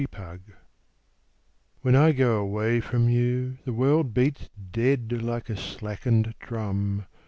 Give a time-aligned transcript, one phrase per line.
[0.01, 0.53] The Taxi
[1.81, 7.05] When I go away from you The world beats dead Like a slackened drum.